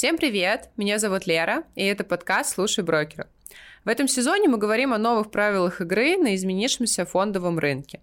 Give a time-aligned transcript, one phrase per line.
[0.00, 0.70] Всем привет!
[0.78, 3.28] Меня зовут Лера, и это подкаст «Слушай брокера».
[3.84, 8.00] В этом сезоне мы говорим о новых правилах игры на изменившемся фондовом рынке.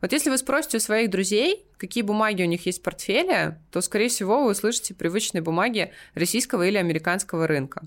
[0.00, 3.80] Вот если вы спросите у своих друзей, какие бумаги у них есть в портфеле, то,
[3.80, 7.82] скорее всего, вы услышите привычные бумаги российского или американского рынка.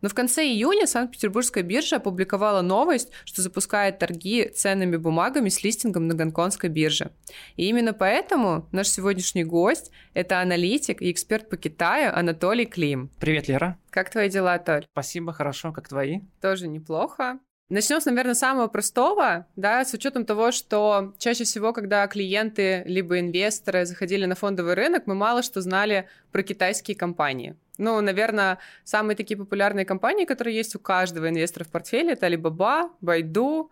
[0.00, 6.08] Но в конце июня Санкт-Петербургская биржа опубликовала новость, что запускает торги ценными бумагами с листингом
[6.08, 7.10] на Гонконгской бирже.
[7.56, 13.10] И именно поэтому наш сегодняшний гость– это аналитик и эксперт по Китаю Анатолий Клим.
[13.20, 13.78] Привет, Лера.
[13.90, 14.86] Как твои дела, Толь?
[14.92, 15.72] Спасибо, хорошо.
[15.72, 16.20] Как твои?
[16.40, 17.38] Тоже неплохо.
[17.74, 23.18] Начнем с, наверное, самого простого, да, с учетом того, что чаще всего, когда клиенты либо
[23.18, 27.56] инвесторы заходили на фондовый рынок, мы мало что знали про китайские компании.
[27.78, 32.90] Ну, наверное, самые такие популярные компании, которые есть у каждого инвестора в портфеле, это Alibaba,
[33.02, 33.68] Baidu,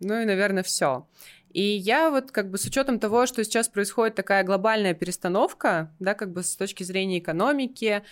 [0.00, 1.06] ну и, наверное, все.
[1.54, 6.12] И я вот как бы с учетом того, что сейчас происходит такая глобальная перестановка, да,
[6.12, 8.02] как бы с точки зрения экономики,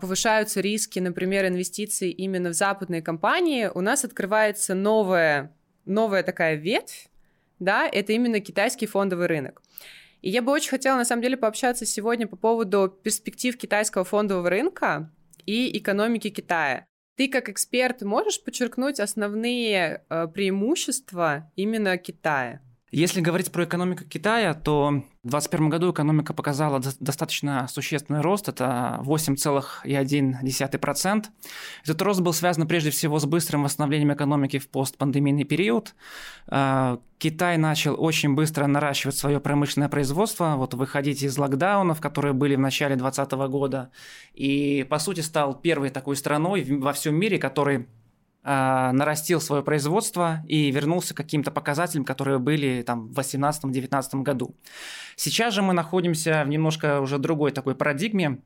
[0.00, 7.08] повышаются риски, например, инвестиций именно в западные компании, у нас открывается новая, новая такая ветвь,
[7.58, 9.62] да, это именно китайский фондовый рынок.
[10.22, 14.48] И я бы очень хотела, на самом деле, пообщаться сегодня по поводу перспектив китайского фондового
[14.48, 15.12] рынка
[15.44, 16.86] и экономики Китая.
[17.16, 22.62] Ты как эксперт можешь подчеркнуть основные э, преимущества именно Китая?
[22.90, 28.98] Если говорить про экономику Китая, то в 2021 году экономика показала достаточно существенный рост, это
[29.02, 31.24] 8,1%.
[31.84, 35.94] Этот рост был связан прежде всего с быстрым восстановлением экономики в постпандемийный период.
[36.46, 42.56] А, Китай начал очень быстро наращивать свое промышленное производство, вот выходить из локдаунов, которые были
[42.56, 43.90] в начале 2020 года,
[44.32, 47.86] и по сути стал первой такой страной во всем мире, который
[48.42, 54.54] нарастил свое производство и вернулся к каким-то показателям, которые были там в 2018-2019 году.
[55.16, 58.38] Сейчас же мы находимся в немножко уже другой такой парадигме.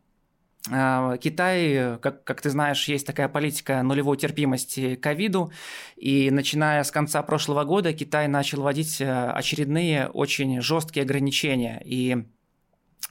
[0.70, 5.52] А, Китай, как, как ты знаешь, есть такая политика нулевой терпимости к ковиду,
[5.96, 11.82] и начиная с конца прошлого года Китай начал вводить э, очередные очень жесткие ограничения.
[11.84, 12.24] И а,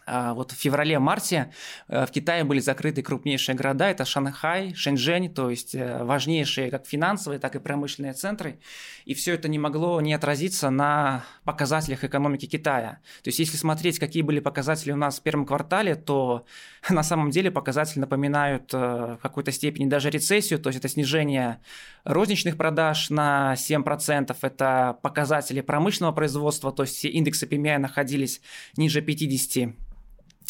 [0.07, 1.51] вот в феврале-марте
[1.87, 6.85] э, в Китае были закрыты крупнейшие города, это Шанхай, Шэньчжэнь, то есть э, важнейшие как
[6.85, 8.59] финансовые, так и промышленные центры,
[9.05, 12.99] и все это не могло не отразиться на показателях экономики Китая.
[13.23, 16.45] То есть если смотреть, какие были показатели у нас в первом квартале, то
[16.89, 21.59] на самом деле показатели напоминают э, в какой-то степени даже рецессию, то есть это снижение
[22.03, 28.41] розничных продаж на 7%, это показатели промышленного производства, то есть все индексы PMI находились
[28.77, 29.75] ниже 50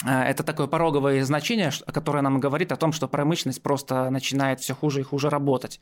[0.05, 4.73] Э, это такое пороговое значение, которое нам говорит о том, что промышленность просто начинает все
[4.73, 5.81] хуже и хуже работать.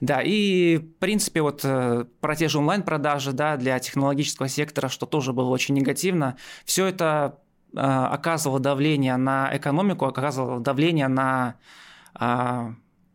[0.00, 5.06] Да, и в принципе вот э, про те же онлайн-продажи да, для технологического сектора, что
[5.06, 7.38] тоже было очень негативно, все это
[7.74, 11.56] э, оказывало давление на экономику, оказывало давление на
[12.16, 12.74] а,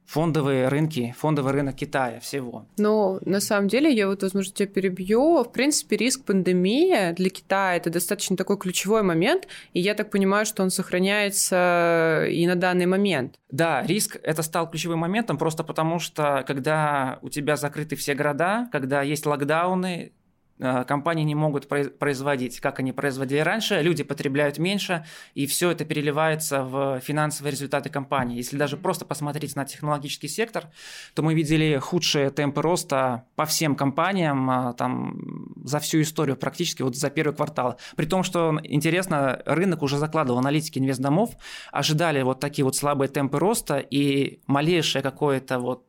[0.10, 2.66] фондовые рынки, фондовый рынок Китая всего.
[2.78, 5.44] Ну, на самом деле, я вот, возможно, тебя перебью.
[5.44, 10.48] В принципе, риск пандемии для Китая это достаточно такой ключевой момент, и я так понимаю,
[10.48, 13.36] что он сохраняется и на данный момент.
[13.52, 18.68] Да, риск это стал ключевым моментом просто потому, что когда у тебя закрыты все города,
[18.72, 20.12] когда есть локдауны,
[20.60, 26.64] компании не могут производить, как они производили раньше, люди потребляют меньше, и все это переливается
[26.64, 28.38] в финансовые результаты компании.
[28.38, 30.66] Если даже просто посмотреть на технологический сектор,
[31.14, 36.82] то мы видели худшие темпы роста по всем компаниям э, там, за всю историю, практически
[36.82, 37.80] вот за первый квартал.
[37.96, 41.32] При том, что интересно, рынок уже закладывал аналитики инвестдомов,
[41.72, 45.89] ожидали вот такие вот слабые темпы роста, и малейшее какое-то вот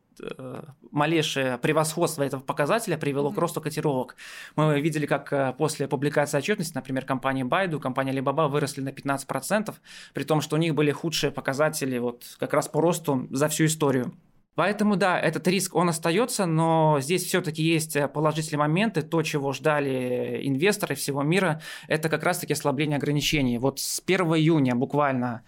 [0.91, 4.15] малейшее превосходство этого показателя привело к росту котировок.
[4.55, 9.73] Мы видели, как э, после публикации отчетности, например, компании Baidu, компания Alibaba выросли на 15%,
[10.13, 13.65] при том, что у них были худшие показатели вот как раз по росту за всю
[13.65, 14.13] историю.
[14.55, 19.01] Поэтому да, этот риск, он остается, но здесь все-таки есть э, положительные моменты.
[19.01, 23.57] То, чего ждали инвесторы всего мира, это как раз-таки ослабление ограничений.
[23.57, 25.43] Вот с 1 июня буквально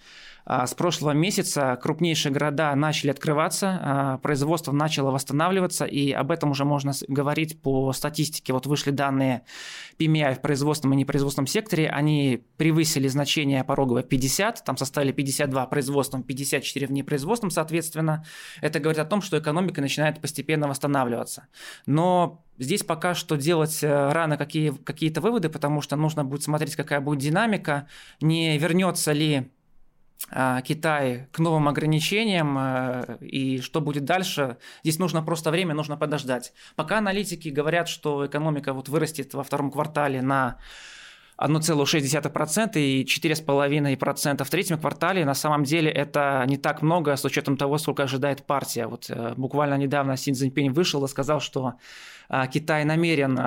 [0.46, 6.66] с прошлого месяца крупнейшие города начали открываться, а, производство начало восстанавливаться, и об этом уже
[6.66, 8.52] можно говорить по статистике.
[8.52, 9.44] Вот вышли данные
[10.00, 15.70] PMI в производственном и непроизводственном секторе, они превысили значение пороговое 50, там составили 52 в
[15.70, 18.26] производственном, 54 в непроизводственном, соответственно.
[18.62, 21.48] Это говорит о том, что экономика начинает постепенно восстанавливаться.
[21.86, 26.76] Но Здесь пока что делать э, рано какие, какие-то выводы, потому что нужно будет смотреть,
[26.76, 27.88] какая будет динамика,
[28.22, 29.46] не вернется ли а,
[30.30, 36.54] Китай к новым ограничениям э, и что будет дальше, здесь нужно просто время, нужно подождать.
[36.76, 40.58] Пока аналитики говорят, что экономика вот вырастет во втором квартале на
[41.38, 45.26] 1,6% и 4,5% в третьем квартале.
[45.26, 48.88] На самом деле это не так много с учетом того, сколько ожидает партия.
[48.88, 51.74] Вот э, буквально недавно Син Цзиньпинь вышел и сказал, что
[52.30, 53.38] э, Китай намерен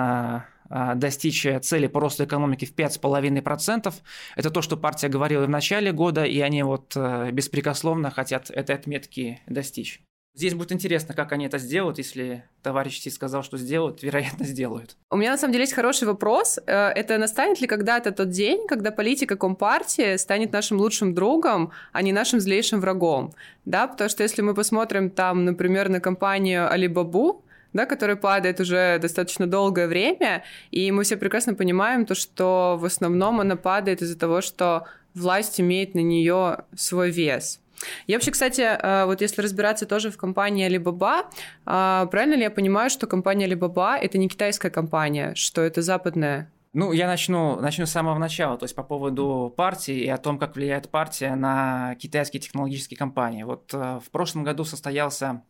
[0.69, 3.93] достичь цели по росту экономики в 5,5%.
[4.35, 6.95] Это то, что партия говорила в начале года, и они вот
[7.31, 10.01] беспрекословно хотят этой отметки достичь.
[10.37, 14.95] Здесь будет интересно, как они это сделают, если товарищ Си сказал, что сделают, вероятно, сделают.
[15.09, 16.59] У меня на самом деле есть хороший вопрос.
[16.67, 22.03] Э, это настанет ли когда-то тот день, когда политика Компартии станет нашим лучшим другом, а
[22.03, 23.33] не нашим злейшим врагом?
[23.65, 27.41] Да, потому что если мы посмотрим там, например, на компанию Alibaba,
[27.73, 32.85] да, которая падает уже достаточно долгое время, и мы все прекрасно понимаем то, что в
[32.85, 37.59] основном она падает из-за того, что власть имеет на нее свой вес.
[38.07, 41.25] Я вообще, кстати, э, вот если разбираться тоже в компании Alibaba,
[41.65, 46.51] э, правильно ли я понимаю, что компания Alibaba— это не китайская компания, что это западная?
[46.73, 50.37] Ну, я начну, начну с самого начала, то есть по поводу партии и о том,
[50.37, 53.43] как влияет партия на китайские технологические компании.
[53.43, 55.41] Вот э, в прошлом году состоялся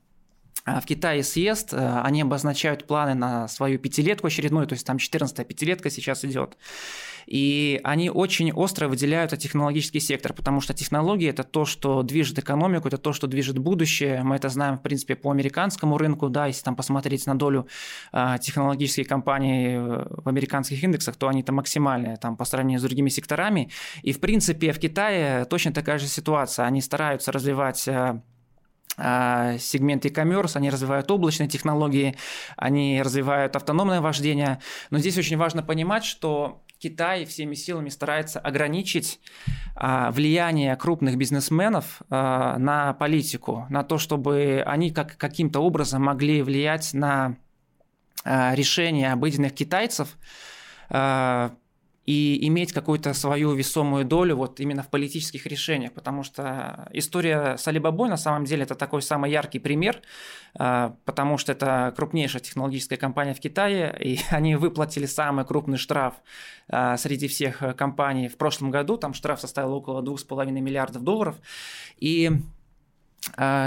[0.68, 5.90] в Китае съезд, они обозначают планы на свою пятилетку очередную, то есть там 14-я пятилетка
[5.90, 6.58] сейчас идет.
[7.28, 12.88] И они очень остро выделяют технологический сектор, потому что технологии– это то, что движет экономику,
[12.88, 14.24] это то, что движет будущее.
[14.24, 17.68] Мы это знаем, в принципе, по американскому рынку, да, если там посмотреть на долю
[18.14, 23.10] э, технологических компаний в американских индексах, то они там максимальные там, по сравнению с другими
[23.10, 23.70] секторами.
[24.04, 26.66] И, в принципе, в Китае точно такая же ситуация.
[26.66, 28.22] Они стараются развивать э,
[28.98, 32.16] сегмент e-commerce, они развивают облачные технологии,
[32.56, 34.60] они развивают автономное вождение.
[34.90, 39.20] Но здесь очень важно понимать, что Китай всеми силами старается ограничить
[39.76, 46.44] а, влияние крупных бизнесменов а, на политику, на то, чтобы они как, каким-то образом могли
[46.44, 47.38] влиять на
[48.24, 50.18] а, решения обыденных китайцев.
[52.08, 57.68] И иметь какую-то свою весомую долю вот именно в политических решениях, потому что история с
[57.68, 60.02] Alibaba на самом деле это такой самый яркий пример,
[60.58, 66.14] а, потому что это крупнейшая технологическая компания в Китае, и они выплатили самый крупный штраф
[66.70, 71.36] а, среди всех компаний в прошлом году, там штраф составил около 2,5 миллиардов долларов,
[71.98, 72.32] и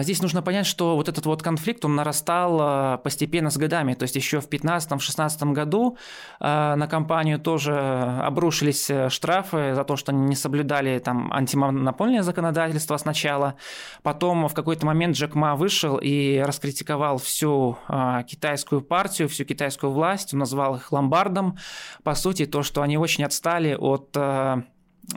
[0.02, 3.94] здесь нужно понять, что вот этот вот конфликт, он нарастал а, постепенно с годами.
[3.94, 5.99] То есть еще в 2015-2016 году
[6.38, 12.23] а, на компанию тоже обрушились э, штрафы за то, что они не соблюдали там антимонопольное
[12.23, 13.56] законодательство сначала.
[14.02, 17.79] Потом в какой-то момент Джек Ма вышел и раскритиковал всю
[18.26, 21.58] китайскую партию, всю китайскую власть, назвал их ломбардом.
[22.03, 24.64] По сути, то, что они очень отстали от а,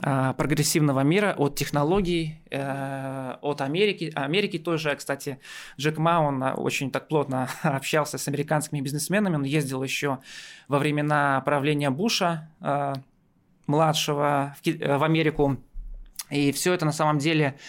[0.00, 4.12] прогрессивного мира, от технологий, э, от Америки.
[4.14, 5.38] Америки тоже, кстати,
[5.78, 10.18] Джек Ма, он очень так плотно общался с американскими бизнесменами, он ездил еще
[10.68, 12.94] во времена правления Буша э,
[13.66, 15.58] младшего в Америку,
[16.30, 17.60] и все это на самом деле а,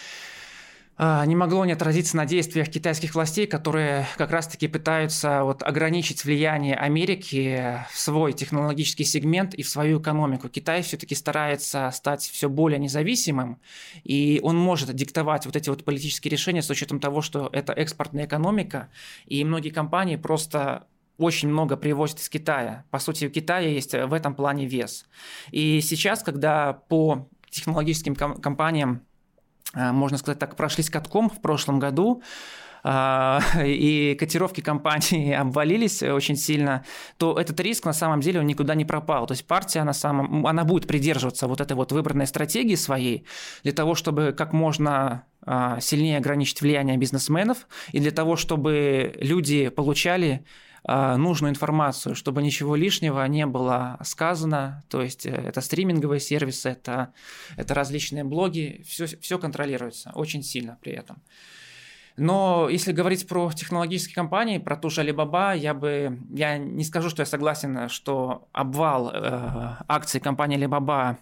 [0.98, 6.74] не могло не отразиться на действиях китайских властей, которые как раз-таки пытаются вот ограничить влияние
[6.74, 10.48] Америки в свой технологический сегмент и в свою экономику.
[10.48, 13.60] Китай все-таки старается стать все более независимым,
[14.04, 18.24] и он может диктовать вот эти вот политические решения с учетом того, что это экспортная
[18.24, 18.88] экономика,
[19.26, 20.86] и многие компании просто
[21.18, 22.84] очень много привозят из Китая.
[22.90, 25.06] По сути, у Китая есть в этом плане вес.
[25.50, 29.05] И сейчас, когда по технологическим компаниям
[29.74, 32.22] можно сказать так, прошлись катком в прошлом году,
[32.84, 36.84] э, и котировки компании обвалились очень сильно,
[37.18, 39.26] то этот риск на самом деле он никуда не пропал.
[39.26, 43.26] То есть партия на самом, она будет придерживаться вот этой вот выбранной стратегии своей
[43.62, 49.68] для того, чтобы как можно э, сильнее ограничить влияние бизнесменов и для того, чтобы люди
[49.68, 50.44] получали
[51.16, 54.84] нужную информацию, чтобы ничего лишнего не было сказано.
[54.88, 57.12] То есть э, это стриминговые сервисы, это,
[57.56, 61.22] это различные блоги, все, все контролируется очень сильно при этом.
[62.16, 67.10] Но если говорить про технологические компании, про ту же Alibaba, я бы, я не скажу,
[67.10, 71.16] что я согласен, что обвал э, акций компании Alibaba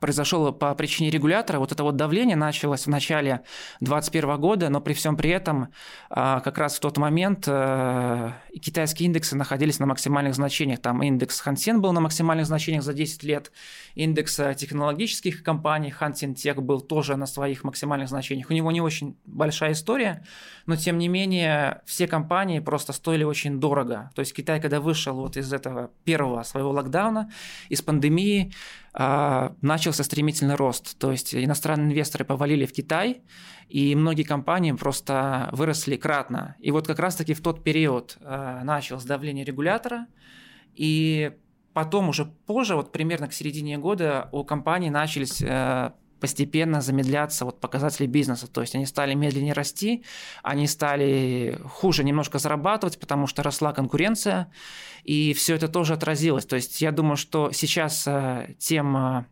[0.00, 1.58] произошел по причине регулятора.
[1.58, 3.42] Вот это вот давление началось в начале
[3.80, 5.68] 2021 года, но при всем при этом
[6.10, 10.80] а, как раз в тот момент э, китайские индексы находились на максимальных значениях.
[10.80, 13.52] Там индекс Хансен был на максимальных значениях за 10 лет,
[13.94, 18.50] индекс э, технологических компаний Хансен Тех был тоже на своих максимальных значениях.
[18.50, 20.24] У него не очень большая история,
[20.66, 24.10] но тем не менее все компании просто стоили очень дорого.
[24.14, 27.30] То есть Китай, когда вышел вот из этого первого своего локдауна,
[27.68, 28.52] из пандемии,
[28.98, 30.98] начался стремительный рост.
[30.98, 33.22] То есть иностранные инвесторы повалили в Китай,
[33.68, 36.56] и многие компании просто выросли кратно.
[36.60, 40.06] И вот как раз-таки в тот период а, началось давление регулятора,
[40.74, 41.32] и
[41.74, 47.60] потом уже позже, вот примерно к середине года у компании начались э, постепенно замедляться вот
[47.60, 48.46] показатели бизнеса.
[48.46, 50.04] То есть они стали медленнее расти,
[50.42, 54.50] они стали хуже немножко зарабатывать, потому что росла конкуренция,
[55.04, 56.46] и все это тоже отразилось.
[56.46, 59.24] То есть я думаю, что сейчас э, тем э,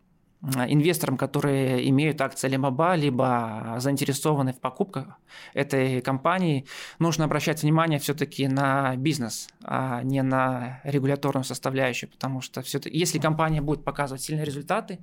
[0.67, 5.17] инвесторам, которые имеют акции Alibaba, либо заинтересованы в покупках
[5.53, 6.65] этой компании,
[6.99, 13.19] нужно обращать внимание все-таки на бизнес, а не на регуляторную составляющую, потому что все если
[13.19, 14.99] компания будет показывать сильные результаты,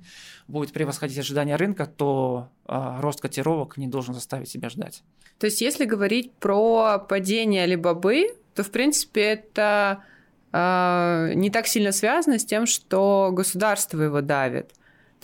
[0.47, 5.03] будет превосходить ожидания рынка, то э, рост котировок не должен заставить себя ждать.
[5.39, 8.23] То есть если говорить про падение Alibaba,
[8.55, 10.03] то в принципе это
[10.51, 14.71] э, не так сильно связано с тем, что государство его давит.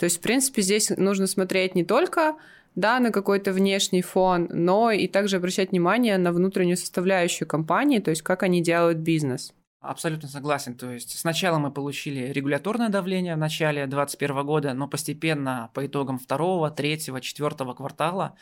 [0.00, 2.36] То есть, в принципе, здесь нужно смотреть не только
[2.74, 8.08] да, на какой-то внешний фон, но и также обращать внимание на внутреннюю составляющую компании, то
[8.08, 9.52] есть как они делают бизнес.
[9.82, 10.74] Абсолютно согласен.
[10.74, 16.18] То есть сначала мы получили регуляторное давление в начале 2021 года, но постепенно по итогам
[16.18, 18.36] второго, третьего, четвертого квартала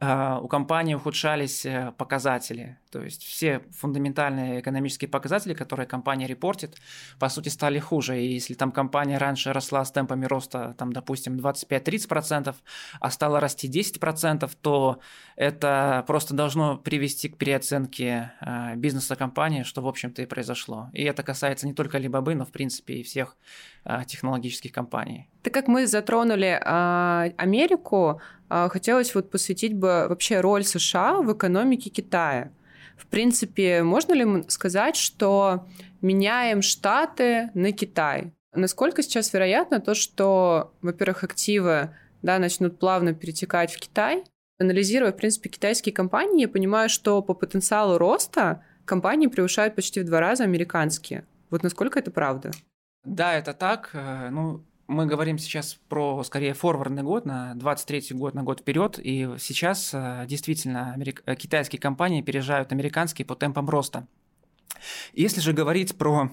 [0.00, 2.78] у компании ухудшались э, показатели.
[2.92, 6.76] То есть все фундаментальные экономические показатели, которые компания репортит,
[7.18, 8.22] по сути стали хуже.
[8.22, 12.54] И если там компания раньше росла с темпами роста, там, допустим, 25-30%,
[13.00, 15.00] а стала расти 10%, то
[15.34, 20.90] это просто должно привести к переоценке э, бизнеса компании, что, в общем-то, и произошло.
[20.92, 23.36] И это касается не только Alibaba, но, в принципе, и всех
[23.84, 25.28] э, технологических компаний.
[25.42, 31.90] Так как мы затронули э, Америку, хотелось вот посвятить бы вообще роль США в экономике
[31.90, 32.50] Китая.
[32.96, 35.66] В принципе, можно ли сказать, что
[36.00, 38.32] меняем Штаты на Китай?
[38.54, 44.24] Насколько сейчас вероятно то, что, во-первых, активы да, начнут плавно перетекать в Китай?
[44.58, 50.06] Анализируя, в принципе, китайские компании, я понимаю, что по потенциалу роста компании превышают почти в
[50.06, 51.24] два раза американские.
[51.50, 52.50] Вот насколько это правда?
[53.04, 53.90] Да, это так.
[53.92, 58.98] Э, ну, мы говорим сейчас про, скорее, форвардный год, на 23 год, на год вперед,
[58.98, 61.22] и сейчас э, действительно америк...
[61.26, 64.06] Э, китайские компании опережают американские по темпам роста.
[65.12, 66.30] Если же говорить про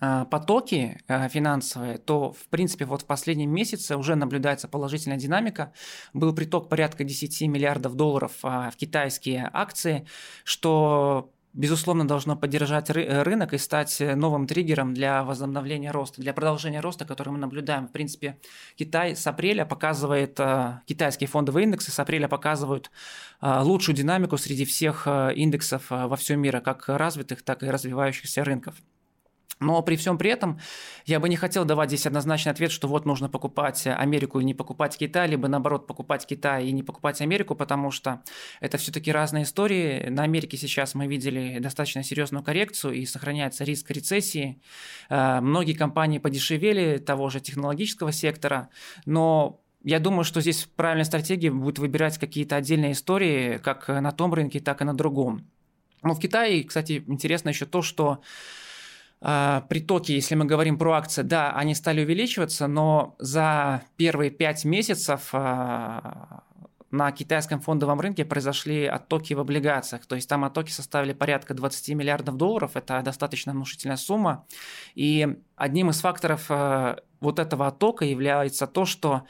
[0.00, 5.72] э, потоки финансовые, то, в принципе, вот в последнем месяце уже наблюдается положительная динамика.
[6.12, 10.04] Был приток порядка 10 миллиардов долларов в китайские акции,
[10.42, 16.80] что безусловно, должно поддержать ры- рынок и стать новым триггером для возобновления роста, для продолжения
[16.80, 17.88] роста, который мы наблюдаем.
[17.88, 18.38] В принципе,
[18.76, 22.90] Китай с апреля показывает, э, китайские фондовые индексы с апреля показывают
[23.40, 28.44] э, лучшую динамику среди всех э, индексов во всем мире, как развитых, так и развивающихся
[28.44, 28.76] рынков.
[29.62, 30.58] Но при всем при этом
[31.06, 34.54] я бы не хотел давать здесь однозначный ответ, что вот нужно покупать Америку и не
[34.54, 38.22] покупать Китай, либо наоборот покупать Китай и не покупать Америку, потому что
[38.60, 40.08] это все-таки разные истории.
[40.08, 44.60] На Америке сейчас мы видели достаточно серьезную коррекцию и сохраняется риск рецессии.
[45.08, 48.68] Э, многие компании подешевели того же технологического сектора,
[49.06, 54.32] но я думаю, что здесь правильная стратегия будет выбирать какие-то отдельные истории, как на том
[54.32, 55.48] рынке, так и на другом.
[56.02, 58.22] Но в Китае, кстати, интересно еще то, что
[59.22, 65.28] притоки, если мы говорим про акции, да, они стали увеличиваться, но за первые пять месяцев
[65.32, 66.42] а,
[66.90, 70.06] на китайском фондовом рынке произошли оттоки в облигациях.
[70.06, 72.72] То есть там оттоки составили порядка 20 миллиардов долларов.
[72.74, 74.44] Это достаточно внушительная сумма.
[74.96, 79.22] И одним из факторов а, вот этого оттока является то, что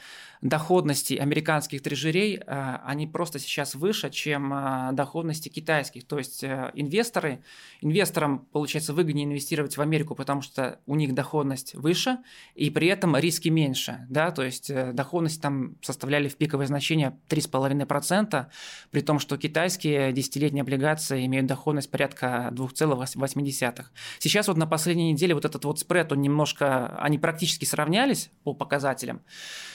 [0.43, 6.05] доходности американских трежерей, э, они просто сейчас выше, чем э, доходности китайских.
[6.05, 7.41] То есть э, инвесторы,
[7.79, 12.17] инвесторам, получается, выгоднее инвестировать в Америку, потому что у них доходность выше,
[12.55, 14.05] и при этом риски меньше.
[14.09, 14.31] Да?
[14.31, 18.47] То есть доходность там составляли в пиковое значение 3,5%,
[18.91, 23.85] при том, что китайские десятилетние облигации имеют доходность порядка 2,8.
[24.19, 28.53] Сейчас вот на последней неделе вот этот вот спред, он немножко, они практически сравнялись по
[28.53, 29.21] показателям.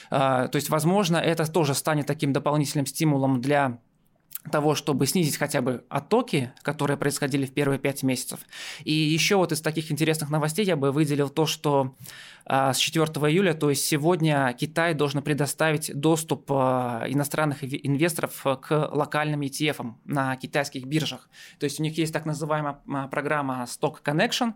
[0.09, 3.79] То есть, возможно, это тоже станет таким дополнительным стимулом для
[4.51, 8.39] того, чтобы снизить хотя бы оттоки, которые происходили в первые пять месяцев.
[8.83, 11.95] И еще вот из таких интересных новостей я бы выделил то, что
[12.45, 18.89] а, с 4 июля, то есть сегодня Китай должен предоставить доступ а, иностранных инвесторов к
[18.91, 21.29] локальным ETF на китайских биржах.
[21.59, 24.53] То есть у них есть так называемая а, программа Stock Connection,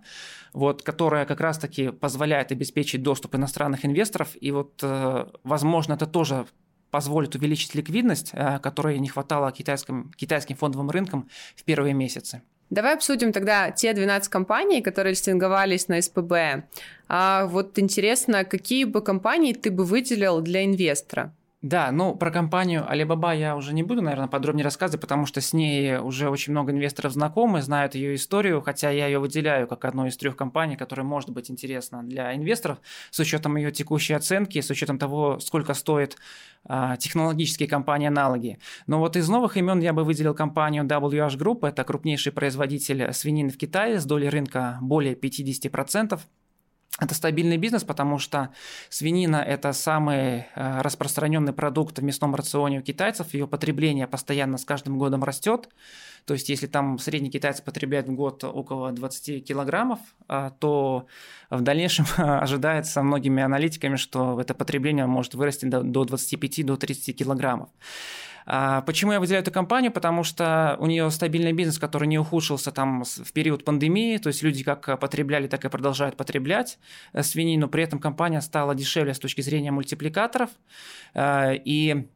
[0.54, 4.30] вот, которая как раз-таки позволяет обеспечить доступ иностранных инвесторов.
[4.40, 6.48] И вот, э, возможно, это тоже
[6.94, 12.44] позволит увеличить ликвидность, э, которой не хватало китайским, китайским фондовым рынкам в первые месяцы.
[12.70, 16.66] Давай обсудим тогда те 12 компаний, которые листинговались на СПБ.
[17.08, 21.34] А вот интересно, какие бы компании ты бы выделил для инвестора?
[21.64, 25.54] Да, ну про компанию Alibaba я уже не буду, наверное, подробнее рассказывать, потому что с
[25.54, 30.06] ней уже очень много инвесторов знакомы, знают ее историю, хотя я ее выделяю как одну
[30.06, 32.80] из трех компаний, которая может быть интересна для инвесторов
[33.12, 36.18] с учетом ее текущей оценки, с учетом того, сколько стоит
[36.66, 38.60] а, технологические компании-аналоги.
[38.86, 43.52] Но вот из новых имен я бы выделил компанию WH Group, это крупнейший производитель свинины
[43.52, 46.20] в Китае с долей рынка более 50%.
[47.00, 48.50] Это стабильный бизнес, потому что
[48.90, 53.34] свинина– это самый э, распространенный продукт в мясном рационе у китайцев.
[53.34, 55.70] Ее потребление постоянно с каждым годом растет.
[56.26, 61.08] То есть, если там средний китаец потребляет в год около 20 килограммов, э, то
[61.50, 67.70] в дальнейшем ожидается многими аналитиками, что это потребление может вырасти до 25-30 килограммов.
[68.46, 69.92] А, почему я выделяю эту компанию?
[69.92, 74.44] Потому что у нее стабильный бизнес, который не ухудшился там в период пандемии, то есть
[74.44, 76.80] люди как потребляли, так и продолжают потреблять
[77.14, 80.50] э, свинину, при этом компания стала дешевле с точки зрения мультипликаторов,
[81.14, 82.08] э, и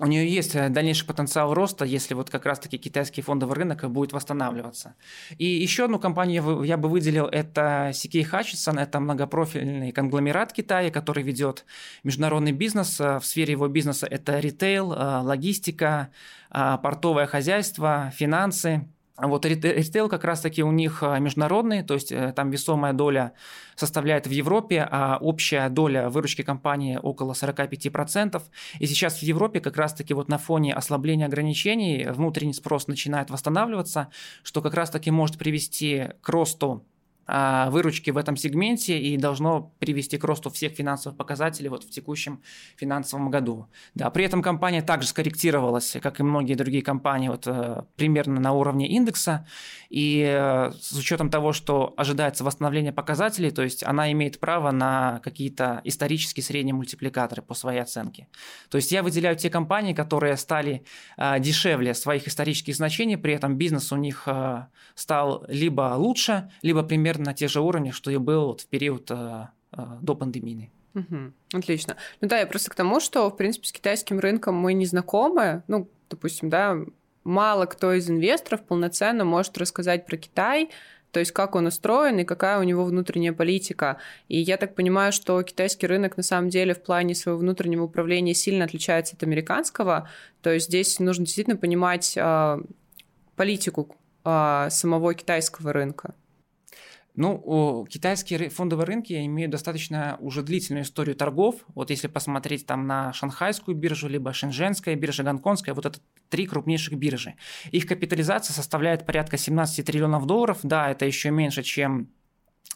[0.00, 4.12] у нее есть э, дальнейший потенциал роста, если вот как раз-таки китайский фондовый рынок будет
[4.12, 4.94] восстанавливаться.
[5.38, 11.22] И еще одну компанию я бы выделил, это CK Hutchison, это многопрофильный конгломерат Китая, который
[11.22, 11.64] ведет
[12.04, 13.00] международный бизнес.
[13.00, 16.10] Э, в сфере его бизнеса это ритейл, э, логистика,
[16.50, 18.88] портовое хозяйство, финансы.
[19.20, 23.32] Вот ритейл как раз-таки у них а, международный, то есть э, там весомая доля
[23.74, 28.40] составляет в Европе, а общая доля выручки компании около 45%.
[28.78, 34.08] И сейчас в Европе как раз-таки вот на фоне ослабления ограничений внутренний спрос начинает восстанавливаться,
[34.44, 36.84] что как раз-таки может привести к росту
[37.28, 42.42] выручки в этом сегменте и должно привести к росту всех финансовых показателей вот в текущем
[42.76, 43.66] финансовом году.
[43.94, 48.52] Да, при этом компания также скорректировалась, как и многие другие компании, вот, э, примерно на
[48.52, 49.46] уровне индекса.
[49.90, 55.20] И э, с учетом того, что ожидается восстановление показателей, то есть она имеет право на
[55.22, 58.28] какие-то исторические средние мультипликаторы по своей оценке.
[58.70, 60.84] То есть я выделяю те компании, которые стали
[61.16, 64.26] э, дешевле своих исторических значений, при этом бизнес у них
[64.94, 68.66] стал либо лучше, либо примерно примерно на тех же уровнях, что и был вот в
[68.66, 70.70] период э, э, до пандемии.
[70.94, 71.96] Угу, отлично.
[72.20, 75.62] Ну да, я просто к тому, что, в принципе, с китайским рынком мы не знакомы.
[75.68, 76.76] Ну, допустим, да,
[77.24, 80.70] мало кто из инвесторов полноценно может рассказать про Китай,
[81.10, 83.96] то есть как он устроен и какая у него внутренняя политика.
[84.28, 88.34] И я так понимаю, что китайский рынок на самом деле в плане своего внутреннего управления
[88.34, 90.08] сильно отличается от американского.
[90.42, 92.58] То есть здесь нужно действительно понимать э,
[93.36, 96.14] политику э, самого китайского рынка.
[97.20, 101.56] Ну, китайские фондовые рынки имеют достаточно уже длительную историю торгов.
[101.74, 106.94] Вот если посмотреть там на шанхайскую биржу, либо шэньчжэнская биржа, гонконгская, вот это три крупнейших
[106.94, 107.34] биржи.
[107.72, 110.60] Их капитализация составляет порядка 17 триллионов долларов.
[110.62, 112.08] Да, это еще меньше, чем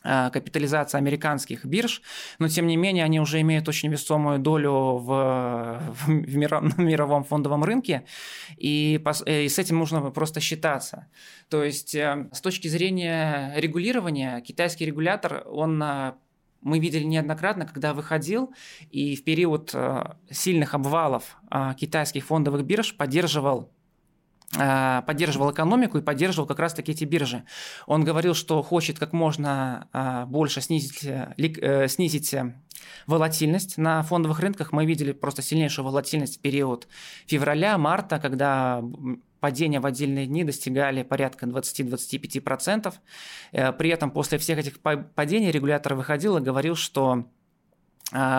[0.02, 2.02] капитализация американских бирж,
[2.38, 7.24] но тем не менее они уже имеют очень весомую долю в, в миров, на мировом
[7.24, 8.04] фондовом рынке,
[8.56, 11.06] и, э, и с этим нужно просто считаться.
[11.48, 15.82] То есть э, с точки зрения регулирования, китайский регулятор, он
[16.60, 18.54] мы видели неоднократно, когда выходил
[18.90, 19.74] и в период
[20.30, 21.36] сильных обвалов
[21.76, 23.81] китайских фондовых бирж поддерживал Э,
[24.52, 27.44] поддерживал экономику и поддерживал как раз-таки эти биржи.
[27.86, 32.34] Он говорил, что хочет как можно э, больше снизить, э, снизить
[33.06, 34.72] волатильность на фондовых рынках.
[34.72, 36.86] Мы видели просто сильнейшую волатильность в период
[37.26, 38.82] февраля-марта, когда
[39.40, 42.92] падения в отдельные дни достигали порядка 20-25%.
[43.50, 47.26] При этом после всех этих падений регулятор выходил и говорил, что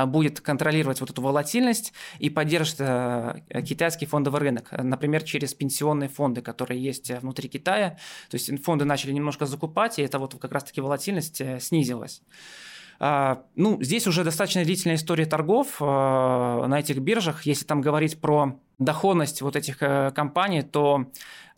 [0.05, 6.41] будет контролировать вот эту волатильность и поддержит э, китайский фондовый рынок, например, через пенсионные фонды,
[6.41, 7.97] которые есть внутри Китая.
[8.29, 12.21] То есть фонды начали немножко закупать, и это вот как раз-таки волатильность э, снизилась.
[13.05, 17.45] А, ну, здесь уже достаточно длительная история торгов э, на этих биржах.
[17.45, 19.79] Если там говорить про доходность вот этих
[20.15, 21.07] компаний, то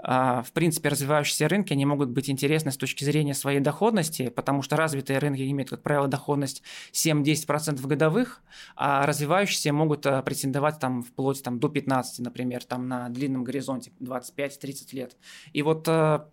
[0.07, 4.61] а, в принципе, развивающиеся рынки, они могут быть интересны с точки зрения своей доходности, потому
[4.61, 6.61] что развитые рынки имеют, как правило, доходность
[6.93, 8.43] 7-10% годовых,
[8.75, 13.91] а развивающиеся могут а, претендовать там вплоть там, до 15, например, там на длинном горизонте
[13.99, 15.17] 25-30 лет.
[15.53, 16.29] И вот а, а,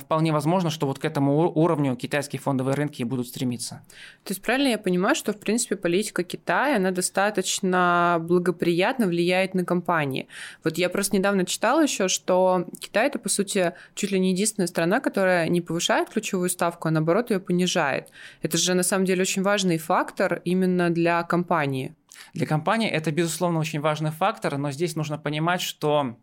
[0.00, 3.82] вполне возможно, что вот к этому уровню китайские фондовые рынки будут стремиться.
[4.24, 9.64] То есть правильно я понимаю, что в принципе политика Китая, она достаточно благоприятно влияет на
[9.64, 10.28] компании.
[10.64, 14.66] Вот я просто недавно читала еще, что Китай это по сути чуть ли не единственная
[14.66, 18.10] страна, которая не повышает ключевую ставку, а наоборот ее понижает.
[18.42, 21.94] Это же на самом деле очень важный фактор именно для компании.
[22.34, 26.16] Для компании это безусловно очень важный фактор, но здесь нужно понимать, что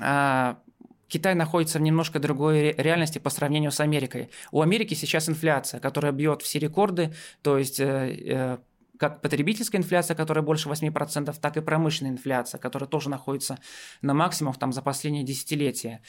[0.00, 0.58] а,
[1.08, 4.30] Китай находится в немножко другой реальности по сравнению с Америкой.
[4.50, 8.58] У Америки сейчас инфляция, которая бьет все рекорды, то есть э, э,
[8.98, 13.58] как потребительская инфляция, которая больше 8%, так и промышленная инфляция, которая тоже находится
[14.02, 16.02] на максимумах там, за последние десятилетия.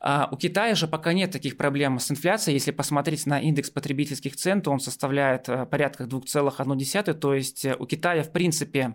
[0.00, 2.54] А у Китая же пока нет таких проблем с инфляцией.
[2.54, 7.86] Если посмотреть на индекс потребительских цен, то он составляет э, порядка 2,1, то есть у
[7.86, 8.94] Китая в принципе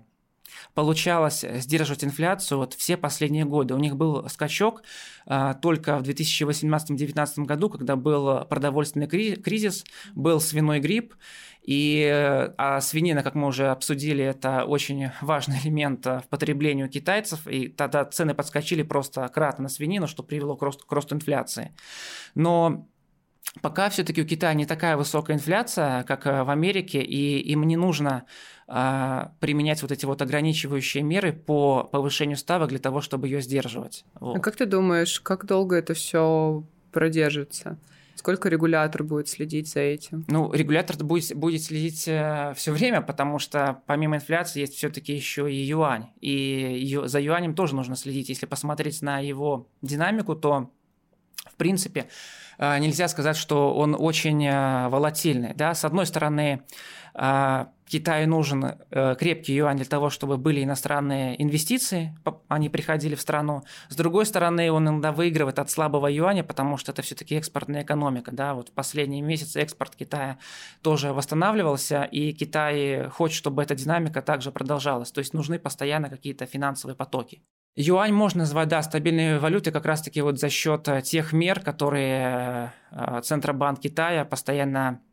[0.73, 3.73] получалось сдерживать инфляцию вот все последние годы.
[3.73, 4.83] У них был скачок
[5.25, 11.15] а, только в 2018-2019 году, когда был продовольственный кризис, был свиной грипп,
[11.63, 17.47] и а свинина, как мы уже обсудили, это очень важный элемент в потреблении у китайцев,
[17.47, 21.73] и тогда цены подскочили просто кратно на свинину, что привело к росту, к росту инфляции.
[22.35, 22.87] Но
[23.61, 28.25] пока все-таки у Китая не такая высокая инфляция, как в Америке, и им не нужно
[28.67, 34.05] а, применять вот эти вот ограничивающие меры по повышению ставок для того, чтобы ее сдерживать.
[34.19, 34.37] Вот.
[34.37, 37.77] А как ты думаешь, как долго это все продержится?
[38.15, 40.23] Сколько регулятор будет следить за этим?
[40.29, 45.51] Ну, регулятор будет, будет следить э, все время, потому что помимо инфляции есть все-таки еще
[45.51, 46.07] и юань.
[46.21, 48.29] И за юанем тоже нужно следить.
[48.29, 50.71] Если посмотреть на его динамику, то
[51.45, 52.07] в принципе,
[52.57, 55.53] э, нельзя сказать, что он очень э, волатильный.
[55.53, 55.73] Да?
[55.73, 56.63] С одной стороны,
[57.15, 62.17] а, Китаю нужен э, крепкий юань для того, чтобы были иностранные инвестиции,
[62.47, 63.61] они приходили в страну.
[63.89, 68.31] С другой стороны, он иногда выигрывает от слабого юаня, потому что это все-таки экспортная экономика.
[68.31, 68.55] Да?
[68.55, 70.39] Вот в последние месяцы экспорт Китая
[70.81, 75.11] тоже восстанавливался, и Китай хочет, чтобы эта динамика также продолжалась.
[75.11, 77.43] То есть нужны постоянно какие-то финансовые потоки.
[77.75, 83.21] Юань можно назвать, да, стабильной валютой как раз-таки вот за счет тех мер, которые э,
[83.23, 85.01] Центробанк Китая постоянно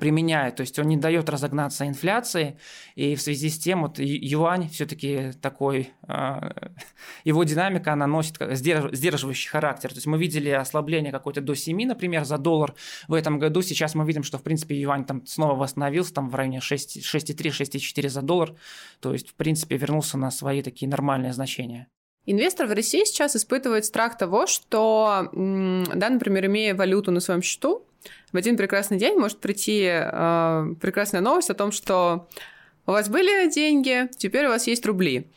[0.00, 2.58] применяет, то есть он не дает разогнаться инфляции,
[2.96, 6.50] и в связи с тем вот юань все-таки такой, э,
[7.24, 12.24] его динамика, она носит сдерживающий характер, то есть мы видели ослабление какое-то до 7, например,
[12.24, 12.74] за доллар
[13.06, 16.34] в этом году, сейчас мы видим, что в принципе юань там снова восстановился, там в
[16.34, 18.54] районе 6,3-6,4 за доллар,
[18.98, 21.86] то есть в принципе вернулся на свои такие нормальные значения.
[22.26, 27.87] Инвестор в России сейчас испытывает страх того, что, да, например, имея валюту на своем счету,
[28.32, 32.28] в один прекрасный день может прийти э, прекрасная новость о том, что
[32.86, 35.30] у вас были деньги, теперь у вас есть рубли.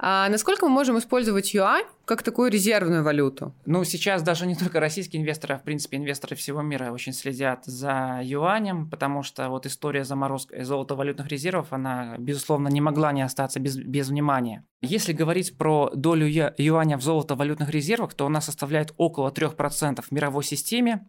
[0.00, 3.52] А насколько мы можем использовать юань как такую резервную валюту?
[3.66, 7.64] Ну, сейчас даже не только российские инвесторы, а в принципе инвесторы всего мира очень следят
[7.64, 13.58] за юанем, потому что вот история заморозки золотовалютных резервов, она, безусловно, не могла не остаться
[13.58, 14.64] без, без внимания.
[14.82, 20.44] Если говорить про долю юаня в золотовалютных резервах, то она составляет около 3% в мировой
[20.44, 21.08] системе,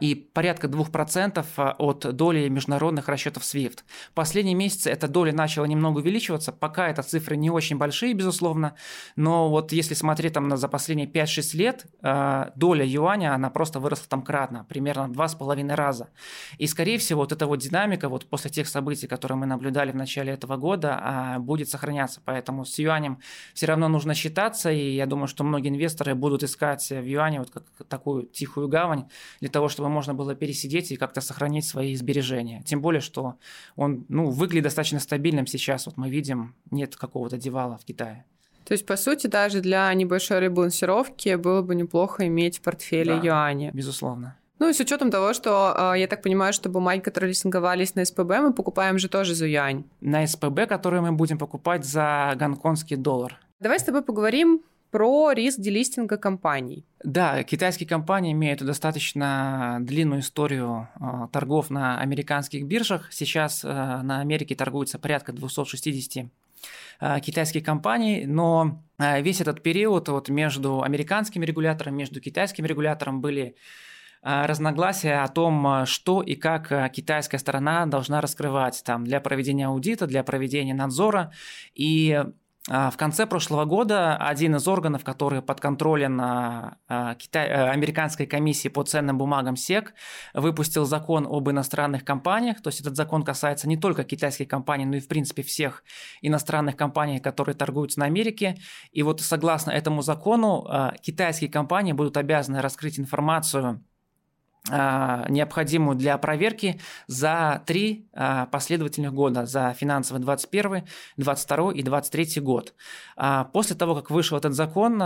[0.00, 3.80] и порядка 2% а, от доли международных расчетов SWIFT.
[4.14, 8.76] Последние месяцы эта доля начала немного увеличиваться, пока это цифры не очень большие, безусловно,
[9.16, 13.80] но вот если смотреть там на за последние 5-6 лет, а, доля юаня, она просто
[13.80, 16.10] выросла там кратно, примерно в 2,5 раза.
[16.58, 19.96] И, скорее всего, вот эта вот динамика вот после тех событий, которые мы наблюдали в
[19.96, 23.18] начале этого года, будет сохраняться, поэтому с юанем
[23.54, 27.50] все равно нужно считаться, и я думаю, что многие инвесторы будут искать в юане вот
[27.50, 29.08] как такую тихую гавань
[29.40, 32.62] для того, чтобы можно было пересидеть и как-то сохранить свои сбережения.
[32.66, 33.36] Тем более, что
[33.74, 35.86] он ну, выглядит достаточно стабильным сейчас.
[35.86, 38.26] Вот мы видим, нет какого-то девала в Китае.
[38.66, 43.22] То есть, по сути, даже для небольшой ребалансировки было бы неплохо иметь в портфеле да,
[43.22, 43.70] юани.
[43.72, 44.36] Безусловно.
[44.58, 48.04] Ну и с учетом того, что а, я так понимаю, что бумаги, которые листинговались на
[48.04, 49.84] СПБ, мы покупаем же тоже за юань.
[50.00, 53.38] На СПБ, которые мы будем покупать за гонконгский доллар.
[53.60, 54.60] Давай с тобой поговорим
[54.96, 56.86] про риск делистинга компаний.
[57.04, 63.12] Да, китайские компании имеют достаточно длинную историю э, торгов на американских биржах.
[63.12, 66.30] Сейчас э, на Америке торгуется порядка 260
[67.00, 73.20] э, китайских компаний, но э, весь этот период вот между американским регулятором, между китайским регулятором
[73.20, 73.54] были
[74.22, 80.06] э, разногласия о том, что и как китайская сторона должна раскрывать там, для проведения аудита,
[80.06, 81.32] для проведения надзора.
[81.74, 82.18] И
[82.68, 88.82] в конце прошлого года один из органов, который подконтролен а, Китай, э, американской комиссии по
[88.82, 89.94] ценным бумагам СЕК,
[90.34, 92.60] выпустил закон об иностранных компаниях.
[92.60, 95.84] То есть этот закон касается не только китайских компаний, но и в принципе всех
[96.22, 98.56] иностранных компаний, которые торгуются на Америке.
[98.90, 103.95] И вот согласно этому закону а, китайские компании будут обязаны раскрыть информацию а,
[104.68, 110.84] необходимую для проверки за три а, последовательных года, за финансовый 21,
[111.16, 112.74] 22 и 23 год.
[113.16, 114.98] А, после того, как вышел этот закон,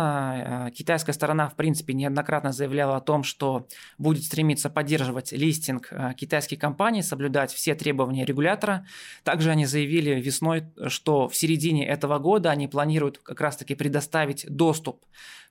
[0.72, 3.66] китайская сторона, в принципе, неоднократно заявляла о том, что
[3.98, 8.86] будет стремиться поддерживать листинг китайских компаний, соблюдать все требования регулятора.
[9.24, 15.04] Также они заявили весной, что в середине этого года они планируют как раз-таки предоставить доступ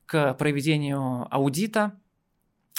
[0.06, 1.94] к проведению аудита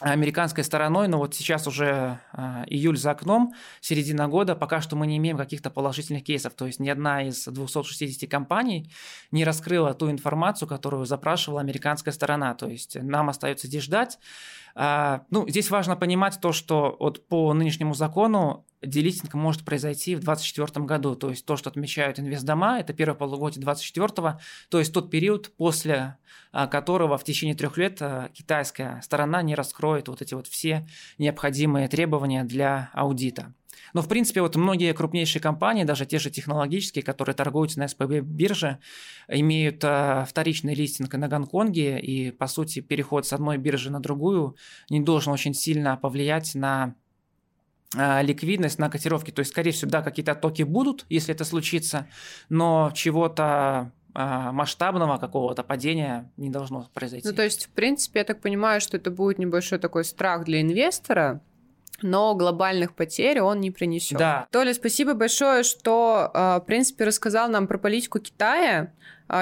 [0.00, 5.06] американской стороной, но вот сейчас уже э, июль за окном, середина года, пока что мы
[5.06, 6.54] не имеем каких-то положительных кейсов.
[6.54, 8.90] То есть ни одна из 260 компаний
[9.30, 12.54] не раскрыла ту информацию, которую запрашивала американская сторона.
[12.54, 14.18] То есть нам остается здесь ждать.
[14.74, 20.20] А, ну, здесь важно понимать то, что вот по нынешнему закону делистинг может произойти в
[20.20, 21.14] 2024 году.
[21.14, 26.16] То есть то, что отмечают инвестдома, это первое полугодие 2024, то есть тот период, после
[26.52, 30.86] а, которого в течение трех лет а, китайская сторона не раскроет вот эти вот все
[31.18, 33.54] необходимые требования для аудита.
[33.92, 38.20] Но, в принципе, вот многие крупнейшие компании, даже те же технологические, которые торгуются на СПБ
[38.20, 38.78] бирже,
[39.28, 44.56] имеют э, вторичный листинг на Гонконге, и, по сути, переход с одной биржи на другую
[44.88, 46.94] не должен очень сильно повлиять на
[47.96, 49.30] а, ликвидность на котировки.
[49.30, 52.06] То есть, скорее всего, да, какие-то токи будут, если это случится,
[52.48, 57.26] но чего-то а, масштабного какого-то падения не должно произойти.
[57.26, 60.60] Ну, то есть, в принципе, я так понимаю, что это будет небольшой такой страх для
[60.60, 61.40] инвестора,
[62.02, 64.18] но глобальных потерь он не принесет.
[64.18, 64.46] Да.
[64.50, 68.92] Толя, спасибо большое, что, а, в принципе, рассказал нам про политику Китая.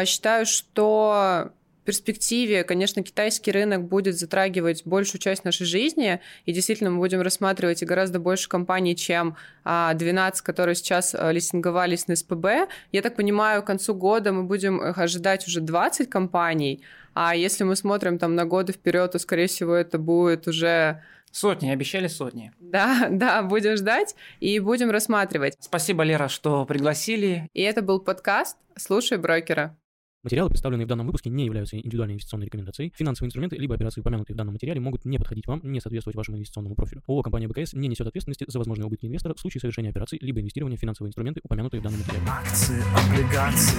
[0.04, 1.52] Считаю, что
[1.88, 7.80] перспективе, конечно, китайский рынок будет затрагивать большую часть нашей жизни, и действительно мы будем рассматривать
[7.80, 12.68] и гораздо больше компаний, чем 12, а, которые сейчас а, листинговались на СПБ.
[12.92, 16.82] Я так понимаю, к концу года мы будем ожидать уже 20 компаний,
[17.14, 21.70] а если мы смотрим там на годы вперед, то, скорее всего, это будет уже Сотни,
[21.70, 22.52] обещали сотни.
[22.60, 25.56] Да, да, будем ждать и будем рассматривать.
[25.60, 27.48] Спасибо, Лера, что пригласили.
[27.52, 29.76] И это был подкаст «Слушай брокера».
[30.24, 32.92] Материалы, представленные в данном выпуске, не являются индивидуальной инвестиционной рекомендацией.
[32.96, 36.38] Финансовые инструменты либо операции, упомянутые в данном материале, могут не подходить вам, не соответствовать вашему
[36.38, 37.02] инвестиционному профилю.
[37.06, 40.40] ООО «Компания БКС» не несет ответственности за возможные убытки инвестора в случае совершения операций либо
[40.40, 42.26] инвестирования в финансовые инструменты, упомянутые в данном материале.
[42.28, 43.78] Акции, облигации,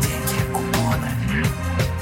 [0.00, 2.01] деньги, купоны.